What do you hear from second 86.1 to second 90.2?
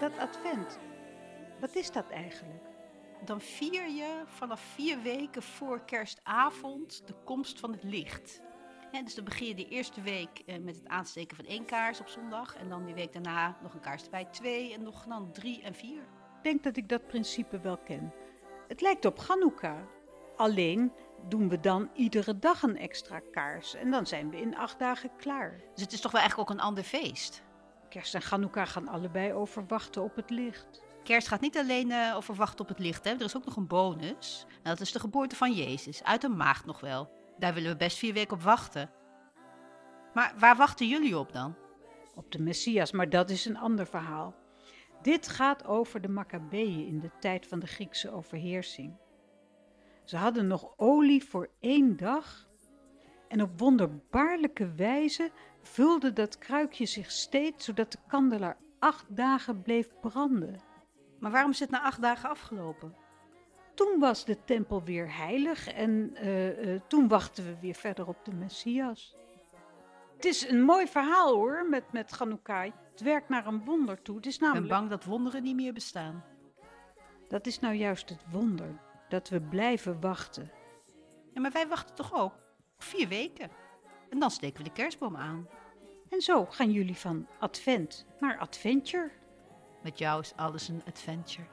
zo gaan jullie van advent naar adventure. Met jou